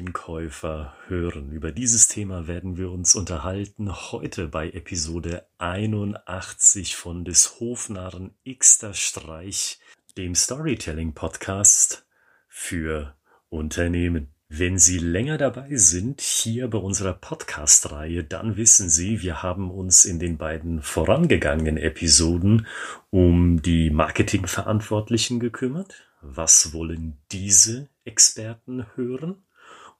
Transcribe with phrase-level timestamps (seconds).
[0.00, 1.52] Einkäufer hören.
[1.52, 8.94] Über dieses Thema werden wir uns unterhalten heute bei Episode 81 von des Hofnarren Xter
[8.94, 9.78] Streich,
[10.16, 12.06] dem Storytelling Podcast
[12.48, 13.14] für
[13.50, 14.28] Unternehmen.
[14.48, 20.06] Wenn Sie länger dabei sind hier bei unserer Podcast-Reihe, dann wissen Sie, wir haben uns
[20.06, 22.66] in den beiden vorangegangenen Episoden
[23.10, 26.06] um die Marketingverantwortlichen gekümmert.
[26.22, 29.42] Was wollen diese Experten hören?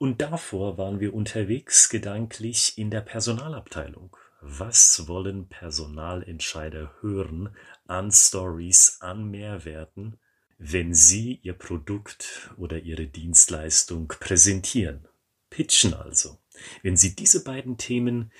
[0.01, 4.17] Und davor waren wir unterwegs gedanklich in der Personalabteilung.
[4.41, 7.55] Was wollen Personalentscheider hören
[7.85, 10.17] an Stories, an Mehrwerten?
[10.63, 15.07] wenn Sie Ihr Produkt oder Ihre Dienstleistung präsentieren.
[15.49, 16.37] Pitchen also.
[16.83, 18.31] Wenn Sie diese beiden Themen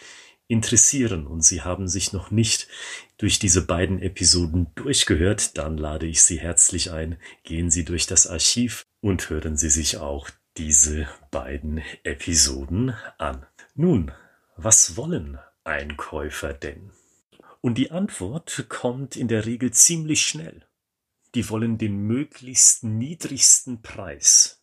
[0.48, 2.68] interessieren und Sie haben sich noch nicht
[3.18, 8.28] durch diese beiden Episoden durchgehört, dann lade ich Sie herzlich ein, gehen Sie durch das
[8.28, 13.46] Archiv und hören Sie sich auch diese beiden Episoden an.
[13.76, 14.12] Nun,
[14.58, 16.92] was wollen Einkäufer denn?
[17.62, 20.66] Und die Antwort kommt in der Regel ziemlich schnell
[21.36, 24.62] die wollen den möglichst niedrigsten Preis.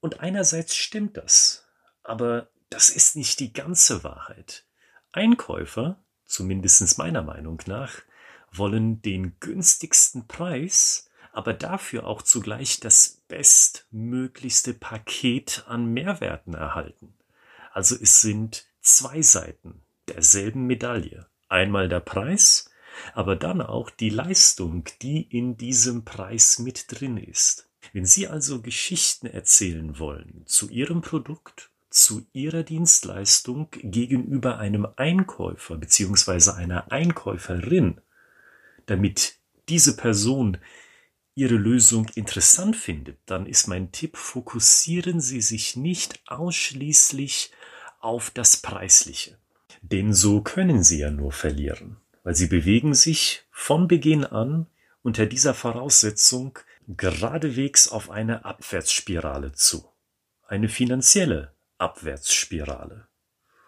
[0.00, 1.66] Und einerseits stimmt das,
[2.02, 4.66] aber das ist nicht die ganze Wahrheit.
[5.12, 8.02] Einkäufer, zumindest meiner Meinung nach,
[8.50, 11.07] wollen den günstigsten Preis,
[11.38, 17.14] aber dafür auch zugleich das bestmöglichste Paket an Mehrwerten erhalten.
[17.72, 21.28] Also es sind zwei Seiten derselben Medaille.
[21.48, 22.72] Einmal der Preis
[23.14, 27.68] aber dann auch die Leistung, die in diesem Preis mit drin ist.
[27.92, 35.76] Wenn Sie also Geschichten erzählen wollen zu Ihrem Produkt, zu Ihrer Dienstleistung gegenüber einem Einkäufer
[35.76, 36.50] bzw.
[36.50, 38.00] einer Einkäuferin,
[38.86, 39.36] damit
[39.68, 40.58] diese Person
[41.38, 47.52] Ihre Lösung interessant findet, dann ist mein Tipp, fokussieren Sie sich nicht ausschließlich
[48.00, 49.38] auf das Preisliche.
[49.80, 51.98] Denn so können Sie ja nur verlieren
[52.28, 54.66] weil sie bewegen sich von Beginn an
[55.00, 59.88] unter dieser Voraussetzung geradewegs auf eine Abwärtsspirale zu.
[60.46, 63.08] Eine finanzielle Abwärtsspirale.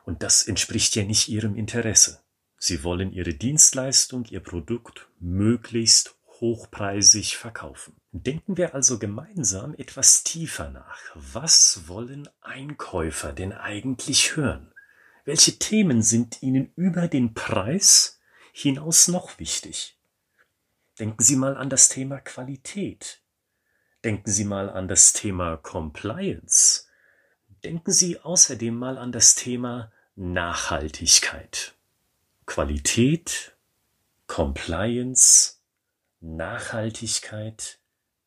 [0.05, 2.21] Und das entspricht ja nicht ihrem Interesse.
[2.59, 7.97] Sie wollen ihre Dienstleistung, ihr Produkt möglichst hochpreisig verkaufen.
[8.13, 10.99] Denken wir also gemeinsam etwas tiefer nach.
[11.15, 14.73] Was wollen Einkäufer denn eigentlich hören?
[15.25, 18.21] Welche Themen sind ihnen über den Preis
[18.53, 19.99] hinaus noch wichtig?
[20.99, 23.21] Denken Sie mal an das Thema Qualität.
[24.05, 26.87] Denken Sie mal an das Thema Compliance.
[27.65, 31.75] Denken Sie außerdem mal an das Thema Nachhaltigkeit.
[32.47, 33.57] Qualität,
[34.27, 35.60] Compliance,
[36.21, 37.81] Nachhaltigkeit.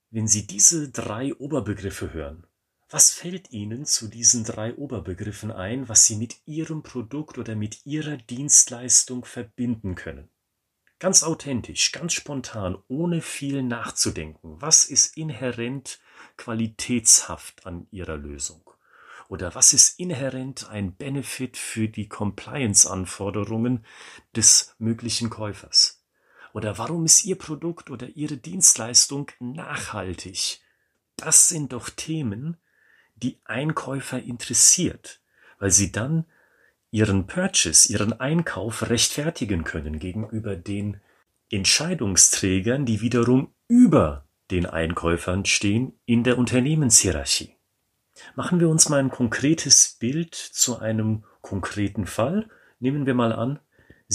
[0.09, 2.47] Wenn Sie diese drei Oberbegriffe hören,
[2.89, 7.85] was fällt Ihnen zu diesen drei Oberbegriffen ein, was Sie mit Ihrem Produkt oder mit
[7.85, 10.29] Ihrer Dienstleistung verbinden können?
[10.99, 14.61] Ganz authentisch, ganz spontan, ohne viel nachzudenken.
[14.61, 15.99] Was ist inhärent
[16.37, 18.69] qualitätshaft an Ihrer Lösung?
[19.27, 23.85] Oder was ist inhärent ein Benefit für die Compliance-Anforderungen
[24.35, 26.02] des möglichen Käufers?
[26.53, 30.61] Oder warum ist Ihr Produkt oder Ihre Dienstleistung nachhaltig?
[31.17, 32.57] Das sind doch Themen,
[33.15, 35.19] die Einkäufer interessiert,
[35.59, 36.25] weil sie dann
[36.91, 41.01] ihren Purchase, ihren Einkauf rechtfertigen können gegenüber den
[41.49, 47.55] Entscheidungsträgern, die wiederum über den Einkäufern stehen in der Unternehmenshierarchie.
[48.35, 52.47] Machen wir uns mal ein konkretes Bild zu einem konkreten Fall.
[52.79, 53.59] Nehmen wir mal an,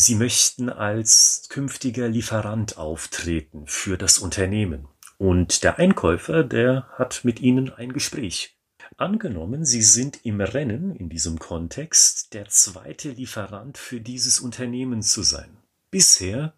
[0.01, 4.87] Sie möchten als künftiger Lieferant auftreten für das Unternehmen.
[5.17, 8.57] Und der Einkäufer, der hat mit Ihnen ein Gespräch.
[8.97, 15.25] Angenommen, Sie sind im Rennen in diesem Kontext, der zweite Lieferant für dieses Unternehmen zu
[15.25, 15.57] sein.
[15.91, 16.53] Bisher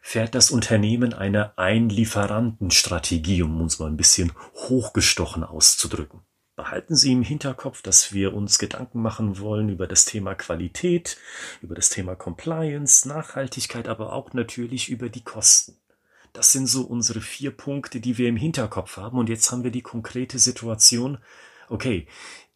[0.00, 6.20] fährt das Unternehmen eine Einlieferantenstrategie, um uns mal ein bisschen hochgestochen auszudrücken.
[6.64, 11.18] Behalten Sie im Hinterkopf, dass wir uns Gedanken machen wollen über das Thema Qualität,
[11.60, 15.76] über das Thema Compliance, Nachhaltigkeit, aber auch natürlich über die Kosten.
[16.32, 19.18] Das sind so unsere vier Punkte, die wir im Hinterkopf haben.
[19.18, 21.18] Und jetzt haben wir die konkrete Situation,
[21.68, 22.06] okay,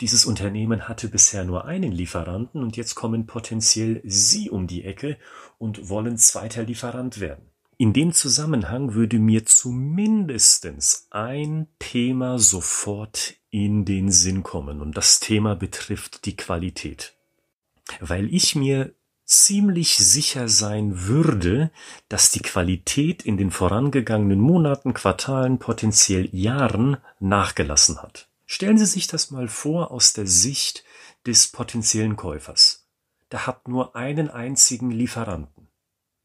[0.00, 5.18] dieses Unternehmen hatte bisher nur einen Lieferanten und jetzt kommen potenziell Sie um die Ecke
[5.58, 7.44] und wollen zweiter Lieferant werden.
[7.76, 15.20] In dem Zusammenhang würde mir zumindestens ein Thema sofort in den Sinn kommen und das
[15.20, 17.14] Thema betrifft die Qualität.
[18.00, 21.70] Weil ich mir ziemlich sicher sein würde,
[22.08, 28.28] dass die Qualität in den vorangegangenen Monaten, Quartalen, potenziell Jahren nachgelassen hat.
[28.46, 30.84] Stellen Sie sich das mal vor aus der Sicht
[31.26, 32.88] des potenziellen Käufers.
[33.30, 35.68] Der hat nur einen einzigen Lieferanten.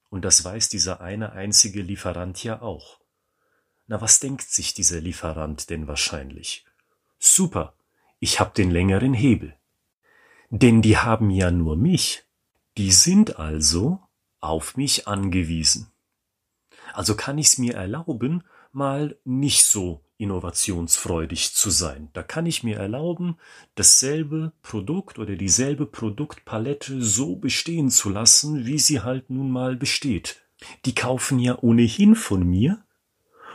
[0.09, 2.99] Und das weiß dieser eine einzige Lieferant ja auch.
[3.87, 6.65] Na, was denkt sich dieser Lieferant denn wahrscheinlich?
[7.25, 7.73] Super,
[8.19, 9.55] ich hab den längeren Hebel.
[10.49, 12.25] Denn die haben ja nur mich.
[12.77, 14.01] Die sind also
[14.41, 15.87] auf mich angewiesen.
[16.91, 18.43] Also kann ich's mir erlauben,
[18.73, 22.09] mal nicht so innovationsfreudig zu sein.
[22.11, 23.37] Da kann ich mir erlauben,
[23.75, 30.43] dasselbe Produkt oder dieselbe Produktpalette so bestehen zu lassen, wie sie halt nun mal besteht.
[30.83, 32.83] Die kaufen ja ohnehin von mir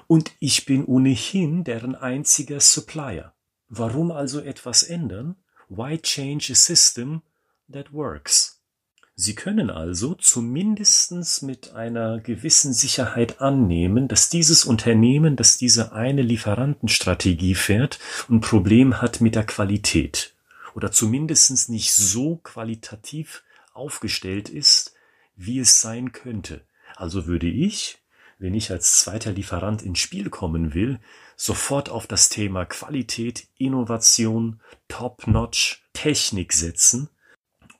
[0.07, 3.35] und ich bin ohnehin deren einziger Supplier.
[3.69, 5.37] Warum also etwas ändern?
[5.69, 7.23] Why change a system
[7.71, 8.59] that works?
[9.21, 16.23] Sie können also zumindestens mit einer gewissen Sicherheit annehmen, dass dieses Unternehmen, das diese eine
[16.23, 17.99] Lieferantenstrategie fährt,
[18.31, 20.35] ein Problem hat mit der Qualität
[20.77, 23.43] oder zumindestens nicht so qualitativ
[23.75, 24.95] aufgestellt ist,
[25.35, 26.61] wie es sein könnte.
[26.95, 27.99] Also würde ich,
[28.39, 31.01] wenn ich als zweiter Lieferant ins Spiel kommen will,
[31.39, 37.09] sofort auf das Thema Qualität, Innovation, Top-Notch, Technik setzen,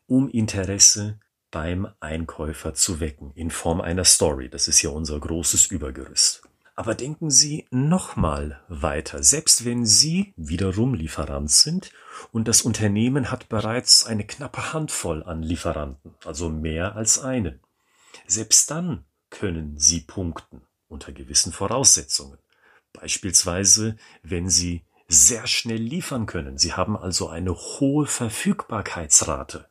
[0.07, 1.19] um Interesse
[1.51, 4.49] beim Einkäufer zu wecken in Form einer Story.
[4.49, 6.43] Das ist ja unser großes Übergerüst.
[6.77, 9.25] Aber denken Sie nochmal weiter.
[9.25, 11.91] Selbst wenn Sie wiederum Lieferant sind
[12.31, 17.59] und das Unternehmen hat bereits eine knappe Handvoll an Lieferanten, also mehr als einen.
[18.29, 22.39] Selbst dann können Sie punkten unter gewissen Voraussetzungen.
[22.93, 26.59] Beispielsweise, wenn Sie sehr schnell liefern können.
[26.59, 29.67] Sie haben also eine hohe Verfügbarkeitsrate.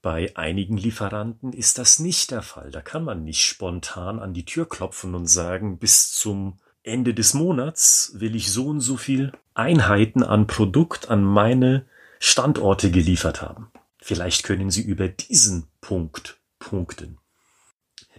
[0.00, 2.70] Bei einigen Lieferanten ist das nicht der Fall.
[2.70, 7.34] Da kann man nicht spontan an die Tür klopfen und sagen, bis zum Ende des
[7.34, 11.86] Monats will ich so und so viel Einheiten an Produkt an meine
[12.20, 13.72] Standorte geliefert haben.
[13.98, 17.18] Vielleicht können Sie über diesen Punkt punkten.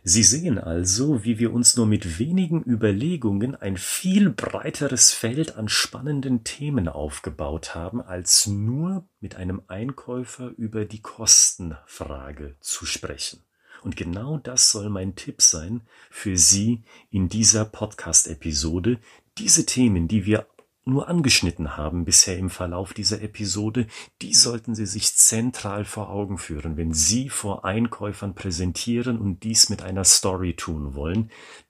[0.10, 5.68] Sie sehen also, wie wir uns nur mit wenigen Überlegungen ein viel breiteres Feld an
[5.68, 13.42] spannenden Themen aufgebaut haben, als nur mit einem Einkäufer über die Kostenfrage zu sprechen.
[13.84, 19.02] Und genau das soll mein Tipp sein für Sie in dieser Podcast-Episode,
[19.38, 20.48] diese Themen, die wir
[20.88, 23.88] nur angeschnitten haben bisher im Verlauf dieser Episode,
[24.22, 29.70] die sollten Sie sich zentral vor Augen führen, wenn Sie vor Einkäufern präsentieren und dies
[29.70, 31.30] mit einer Story tun wollen.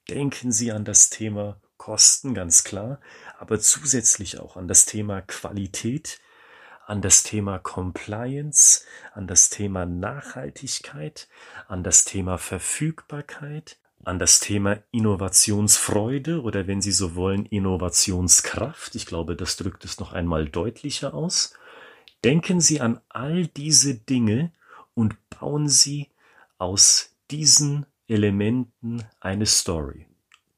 [0.10, 3.00] Denken Sie an das Thema Kosten, ganz klar,
[3.40, 6.20] aber zusätzlich auch an das Thema Qualität,
[6.86, 11.28] an das Thema Compliance, an das Thema Nachhaltigkeit,
[11.68, 18.96] an das Thema Verfügbarkeit, an das Thema Innovationsfreude oder wenn Sie so wollen, Innovationskraft.
[18.96, 21.54] Ich glaube, das drückt es noch einmal deutlicher aus.
[22.24, 24.52] Denken Sie an all diese Dinge
[24.94, 26.10] und bauen Sie
[26.58, 30.08] aus diesen Elementen eine Story.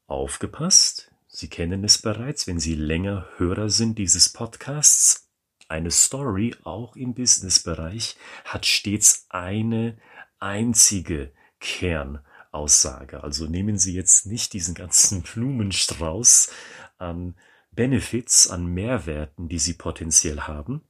[0.07, 5.27] Aufgepasst, Sie kennen es bereits, wenn Sie länger Hörer sind dieses Podcasts.
[5.67, 9.97] Eine Story, auch im Businessbereich, hat stets eine
[10.39, 12.19] einzige Kern
[12.51, 13.23] Aussage.
[13.23, 16.51] Also nehmen Sie jetzt nicht diesen ganzen Blumenstrauß
[16.97, 17.35] an
[17.71, 20.81] Benefits, an Mehrwerten, die Sie potenziell haben,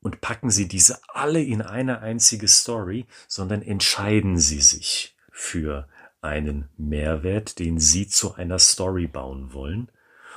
[0.00, 5.88] und packen Sie diese alle in eine einzige Story, sondern entscheiden Sie sich für
[6.20, 9.90] einen Mehrwert, den Sie zu einer Story bauen wollen.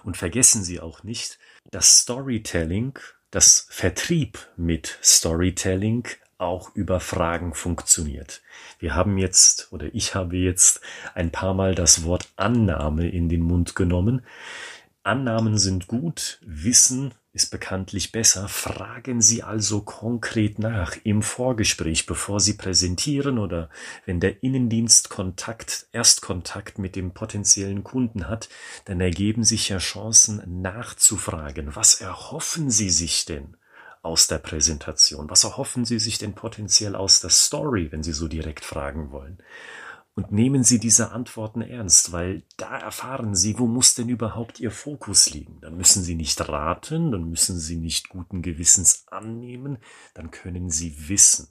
[0.03, 1.37] Und vergessen Sie auch nicht,
[1.69, 2.97] dass Storytelling,
[3.29, 6.07] das Vertrieb mit Storytelling
[6.41, 8.41] auch über Fragen funktioniert.
[8.79, 10.81] Wir haben jetzt oder ich habe jetzt
[11.13, 14.25] ein paar Mal das Wort Annahme in den Mund genommen.
[15.03, 18.47] Annahmen sind gut, Wissen ist bekanntlich besser.
[18.47, 23.69] Fragen Sie also konkret nach im Vorgespräch, bevor Sie präsentieren oder
[24.05, 28.49] wenn der Innendienst Kontakt, Erstkontakt mit dem potenziellen Kunden hat,
[28.85, 31.75] dann ergeben sich ja Chancen nachzufragen.
[31.75, 33.55] Was erhoffen Sie sich denn?
[34.01, 35.29] Aus der Präsentation?
[35.29, 39.41] Was erhoffen Sie sich denn potenziell aus der Story, wenn Sie so direkt fragen wollen?
[40.13, 44.71] Und nehmen Sie diese Antworten ernst, weil da erfahren Sie, wo muss denn überhaupt Ihr
[44.71, 45.61] Fokus liegen.
[45.61, 49.77] Dann müssen Sie nicht raten, dann müssen Sie nicht guten Gewissens annehmen,
[50.13, 51.47] dann können Sie wissen.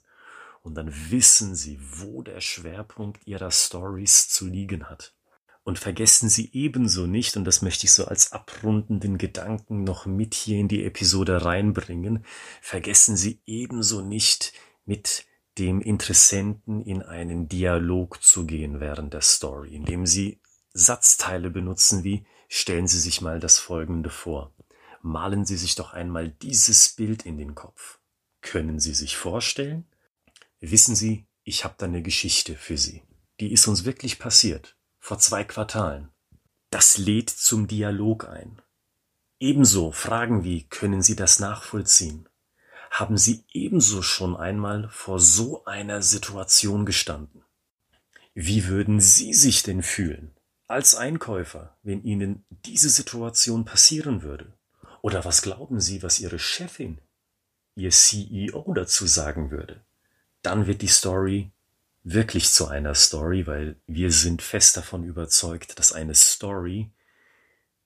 [0.61, 5.15] Und dann wissen Sie, wo der Schwerpunkt Ihrer Stories zu liegen hat.
[5.63, 10.33] Und vergessen Sie ebenso nicht, und das möchte ich so als abrundenden Gedanken noch mit
[10.33, 12.25] hier in die Episode reinbringen,
[12.61, 14.53] vergessen Sie ebenso nicht
[14.85, 15.25] mit
[15.59, 20.41] dem Interessenten in einen Dialog zu gehen während der Story, indem Sie
[20.73, 24.53] Satzteile benutzen wie stellen Sie sich mal das Folgende vor
[25.03, 27.99] Malen Sie sich doch einmal dieses Bild in den Kopf.
[28.41, 29.85] Können Sie sich vorstellen?
[30.59, 33.01] Wissen Sie, ich habe da eine Geschichte für Sie.
[33.39, 34.77] Die ist uns wirklich passiert.
[35.03, 36.09] Vor zwei Quartalen.
[36.69, 38.61] Das lädt zum Dialog ein.
[39.39, 42.29] Ebenso Fragen wie, können Sie das nachvollziehen?
[42.91, 47.43] Haben Sie ebenso schon einmal vor so einer Situation gestanden?
[48.35, 50.35] Wie würden Sie sich denn fühlen
[50.67, 54.53] als Einkäufer, wenn Ihnen diese Situation passieren würde?
[55.01, 56.99] Oder was glauben Sie, was Ihre Chefin,
[57.75, 59.83] Ihr CEO dazu sagen würde?
[60.43, 61.51] Dann wird die Story
[62.03, 66.89] wirklich zu einer Story, weil wir sind fest davon überzeugt, dass eine Story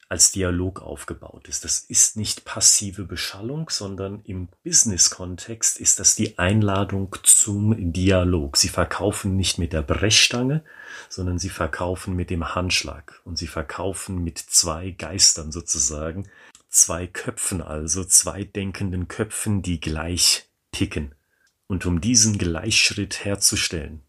[0.08, 1.66] als Dialog aufgebaut ist.
[1.66, 8.56] Das ist nicht passive Beschallung, sondern im Business-Kontext ist das die Einladung zum Dialog.
[8.56, 10.64] Sie verkaufen nicht mit der Brechstange,
[11.10, 16.30] sondern sie verkaufen mit dem Handschlag und sie verkaufen mit zwei Geistern sozusagen,
[16.70, 21.16] zwei Köpfen also, zwei denkenden Köpfen, die gleich ticken.
[21.68, 24.05] Und um diesen Gleichschritt herzustellen,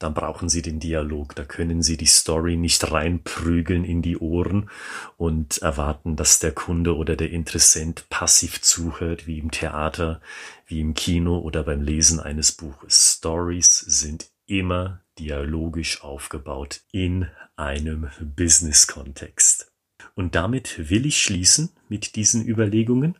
[0.00, 4.70] dann brauchen Sie den Dialog, da können Sie die Story nicht reinprügeln in die Ohren
[5.18, 10.22] und erwarten, dass der Kunde oder der Interessent passiv zuhört, wie im Theater,
[10.66, 13.18] wie im Kino oder beim Lesen eines Buches.
[13.18, 19.70] Stories sind immer dialogisch aufgebaut in einem Business-Kontext.
[20.14, 23.18] Und damit will ich schließen mit diesen Überlegungen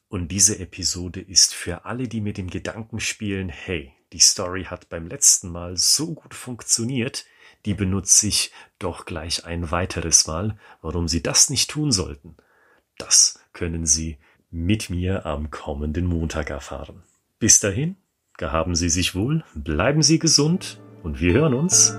[0.08, 4.90] Und diese Episode ist für alle, die mit dem Gedanken spielen, hey, die Story hat
[4.90, 7.24] beim letzten Mal so gut funktioniert,
[7.66, 10.56] die benutze ich doch gleich ein weiteres Mal.
[10.80, 12.36] Warum Sie das nicht tun sollten,
[12.96, 14.18] das können Sie
[14.50, 17.02] mit mir am kommenden Montag erfahren.
[17.38, 17.96] Bis dahin,
[18.38, 21.90] gehaben Sie sich wohl, bleiben Sie gesund und wir hören uns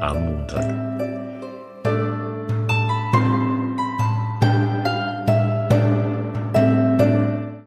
[0.00, 1.11] am Montag.